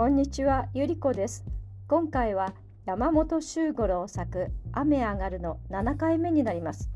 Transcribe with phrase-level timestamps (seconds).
[0.00, 1.44] こんにちは、ゆりこです。
[1.86, 2.54] 今回は
[2.86, 6.88] 山本周五郎作雨上がるの7回目になります。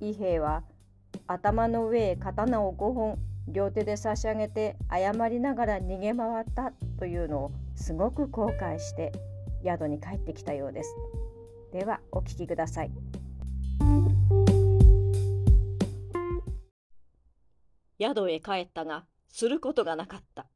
[0.00, 0.62] 伊兵衛は
[1.26, 3.18] 頭の上へ刀を5本
[3.48, 9.12] 両手で差し上げて謝りながら逃げ回ったというのをすごく後悔して
[9.62, 10.96] 宿に帰ってきたようです。
[11.70, 12.90] ではお聞きください。
[18.00, 20.49] 宿へ帰ったがすることがなかった。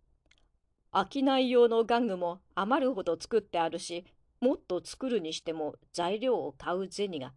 [0.94, 4.04] 商い用の玩具も余るほど作ってあるし、
[4.40, 7.32] もっと作るにしても材料を買う銭が、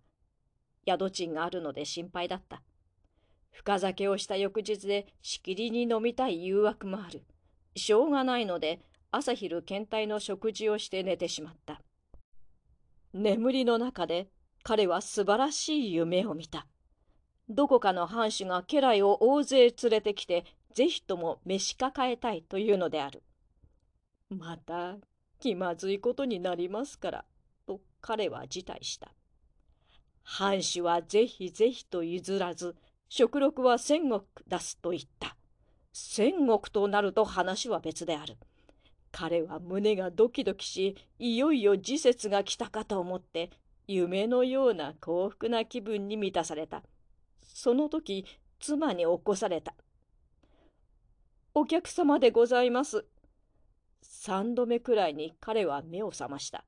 [0.88, 2.62] 宿賃があるので心配だった。
[3.51, 7.23] 深酒をした翌日でしきりに飲みたい誘惑もある。
[7.75, 11.81] しょうがないので朝昼検体の食事をして寝てしまった。
[13.13, 14.29] 眠りの中で
[14.63, 16.67] 彼は素晴らしい夢を見た。
[17.49, 20.43] どこかの藩主が家来を大勢連れてきて、
[20.73, 23.23] ぜひとも召し抱えたいというのである。
[24.29, 24.97] また
[25.39, 27.25] 気まずいことになりますから、
[27.65, 29.13] と彼は辞退した。
[30.23, 32.75] 藩主はぜひぜひと譲らず、
[33.07, 35.37] 食禄は千石出すと言った。
[35.93, 38.37] 千石となると話は別である。
[39.11, 43.51] 彼は胸がドキドキし、いよいよ時節が来たかと思って、
[43.87, 46.83] 夢のような幸福な気分に満たされた。
[47.41, 48.25] その時、
[48.59, 49.73] 妻に起こされた。
[51.53, 53.05] お客様でございます。
[54.27, 56.65] 三度目くらいに彼は目を覚ました。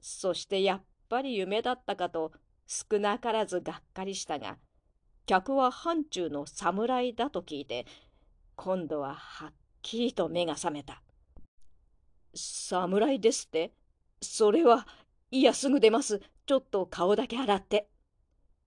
[0.00, 2.30] そしてやっぱり夢だったかと
[2.64, 4.56] 少なからずがっかりしたが、
[5.26, 7.86] 客は範中の侍だと聞いて、
[8.54, 11.02] 今度ははっきりと目が覚めた。
[12.36, 13.72] 侍ですって？
[14.22, 14.86] それは、
[15.32, 16.20] いやすぐ出ます。
[16.46, 17.88] ちょっと顔だけ洗って。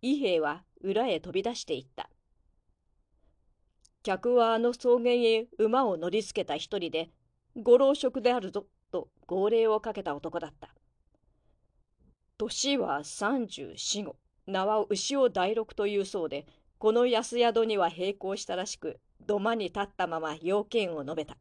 [0.02, 2.10] 伊兵衛は裏へ飛び出していった。
[4.04, 7.12] 客はあの草原へ馬を乗りつけた一人で、
[7.62, 10.74] ご老職であるぞ、と号令をかけた男だった。
[12.38, 14.16] 年は三十四五、
[14.46, 16.46] 名は牛尾大六というそうで、
[16.78, 21.38] この安宿には並行したらしく、土間に立ったまま要件を述べた。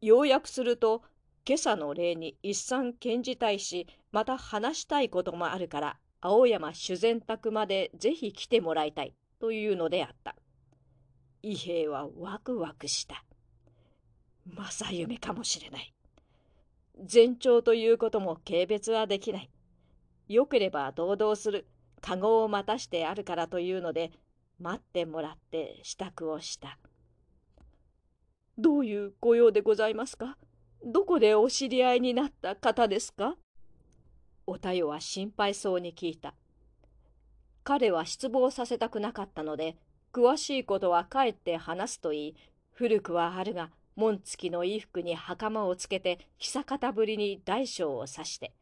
[0.00, 1.02] 要約すると、
[1.46, 10.34] 今朝の礼に一参献じたいし、また話したいこともあるから、青山修善宅までぜひ来てもらいたいというのであった。
[11.42, 13.24] 伊兵衛はワクワクした。
[14.54, 15.92] 正夢かもしれない。
[17.12, 19.50] 前兆ということも軽蔑はできない。
[20.28, 21.66] よければ堂々する、
[22.00, 24.12] 籠を待たしてあるからというので、
[24.58, 26.78] 待ってもらって支度をした。
[28.56, 30.38] どういう御用でございますか？
[30.84, 33.36] どこでお知り合いになった方ですか？
[34.46, 36.34] おたよは心配そうに聞いた。
[37.64, 39.76] 彼は失望させたくなかったので、
[40.12, 42.36] 詳しいことは帰って話すといい、
[42.72, 48.52] 古くはあるが、紋付きの衣服に袴をつけて久方ぶりに大小を指して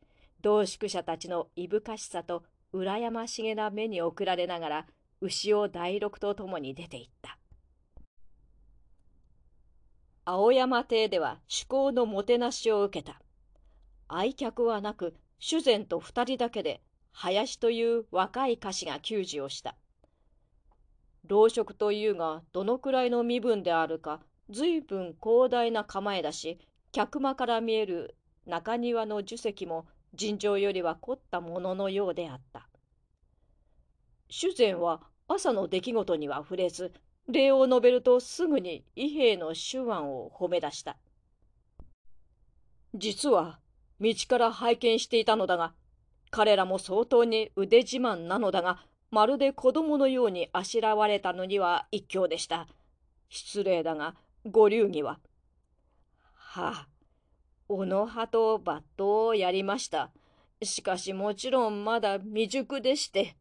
[0.40, 4.86] 同宿者たちのいぶかしさと羨ましげな目に送られながら
[5.20, 7.38] 牛尾大六と共に出て行った。
[10.26, 13.20] 青山邸では趣向のもてなしを受けた。
[14.08, 19.76] 愛客はなく主膳と二人だけで林という若い歌手が給仕をした。
[21.26, 24.20] 老職というがどのくらいの身分であるか
[24.50, 26.58] 随分広大な構えだし、
[26.92, 28.16] 客間から見える
[28.46, 32.68] 中庭の樹石も尋常よりは凝ったもののようであった。
[34.28, 36.92] 主膳は朝の出来事には触れず、
[37.28, 40.96] 礼を述べるとすぐに伊兵衛の手腕を褒め出した。
[42.94, 43.58] 実は
[44.00, 45.72] 道から拝見していたのだが、
[46.30, 52.66] 彼らも相当に腕自慢なのだが、まるで子供のようにあしらわれたのには一興でした。
[53.28, 54.14] 失礼だが、
[54.46, 55.20] ご流儀は。
[56.34, 56.88] はあ、
[57.66, 60.10] 小野派と抜刀をやりました。
[60.62, 63.36] しかしもちろんまだ未熟でして。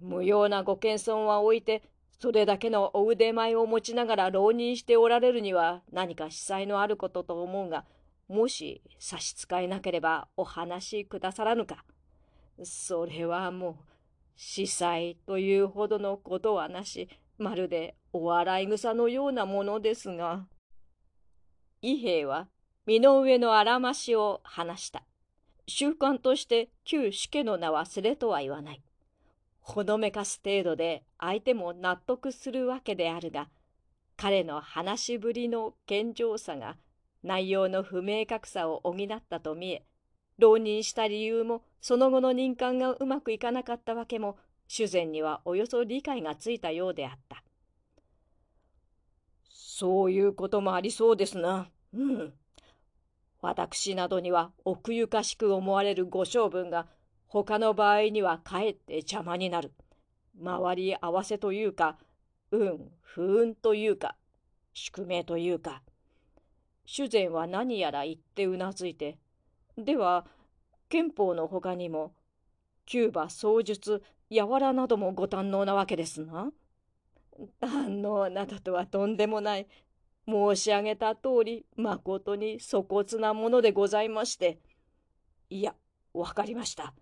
[0.00, 1.84] 無用なご謙遜は置いて、
[2.18, 7.84] それだけのお腕前を持ちながら浪人しておられるには何か司祭のあることと思うが、
[8.28, 11.84] もし差し支えなければお話しくださらぬか。
[12.64, 13.74] それはもう、
[14.34, 17.08] 司祭というほどのことはなし、
[17.42, 20.46] まるでお笑い草のようなものですが。
[21.82, 22.48] 伊兵衛は
[22.86, 25.02] 身の上のあらましを話した。
[25.66, 28.82] 習慣として旧主家の名はすれとは言わない。
[29.60, 33.48] ほのめかす程度で相手も納得するわけであるが、
[34.16, 36.76] 彼の話しぶりの健常さが
[37.22, 39.84] 内容の不明確さを補ったと見え、
[40.38, 44.36] 浪人した理由もその後の任官がうまくいかなかったわけも
[44.74, 47.44] 主膳にはおよそ理解がついたようであった。
[49.50, 51.68] そういうこともありそうですな。
[51.92, 52.32] うん。
[53.42, 56.86] 私などには奥ゆかしく思われるご性分が
[57.26, 59.74] 他の場合にはかえって邪魔になる。
[60.40, 61.98] 周り合わせというか、
[62.50, 64.16] 運、不運というか、
[64.72, 65.82] 宿命というか。
[66.86, 69.18] 主膳は何やら言ってうなずいて、
[69.76, 70.24] では、
[70.88, 72.14] 憲法の他にも、
[72.86, 76.52] キューバ槍術、柔らなどもご堪能なわけですな。
[77.60, 79.66] 堪能などとはとんでもない。
[80.26, 84.60] 申し上げた通り、まことに粗骨なものでございまして。
[85.50, 85.74] いや、
[86.14, 86.94] わかりました。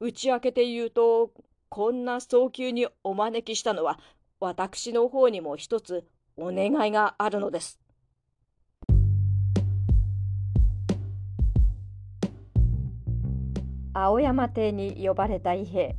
[0.00, 1.32] 打ち明けて言うと、
[1.68, 3.98] こんな早急にお招きしたのは、
[4.40, 6.06] 私の方にも一つ
[6.36, 7.80] お願いがあるのです。
[13.98, 15.96] 青山邸に呼ばれた伊兵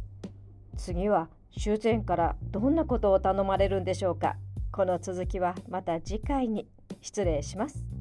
[0.77, 4.35] 次は修繕からどんなことを頼まれるんでしょうか
[4.71, 6.67] この続きはまた次回に
[7.01, 7.96] 失礼します。